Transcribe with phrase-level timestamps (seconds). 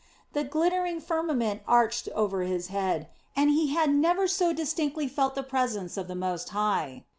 [0.33, 5.43] The glittering firmament arched over his head, and he had never so distinctly felt the
[5.43, 7.03] presence of the Most High.